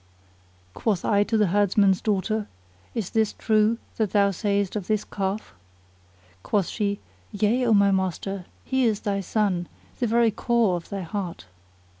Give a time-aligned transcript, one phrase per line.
[0.73, 2.47] Quoth I to the herdsman's daughter,
[2.95, 5.53] "Is this true that thou sayest of this calf?"
[6.41, 6.99] Quoth she,
[7.31, 9.67] "Yea, O my master, he is thy son,
[9.99, 11.45] the very core of thy heart."